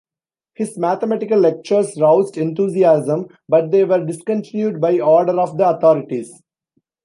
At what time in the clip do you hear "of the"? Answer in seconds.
5.39-5.77